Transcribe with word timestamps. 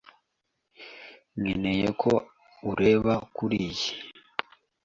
Nkeneye 1.39 1.87
ko 2.01 2.11
ureba 2.71 3.13
kuriyi. 3.35 3.89